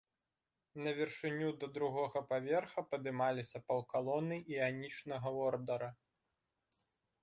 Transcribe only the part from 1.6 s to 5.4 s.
да другога паверха падымаліся паўкалоны іанічнага